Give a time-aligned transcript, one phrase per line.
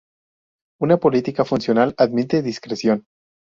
[0.81, 3.03] Una política funcional admite discreción.